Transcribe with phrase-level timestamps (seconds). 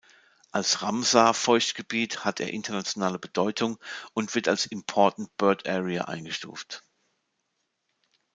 [0.51, 3.77] Als Ramsar-Feuchtgebiet hat er internationale Bedeutung
[4.15, 6.83] und wird als Important Bird Area eingestuft.